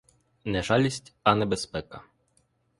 Не 0.45 0.63
жалість, 0.63 1.13
а 1.23 1.35
небезпека. 1.35 2.01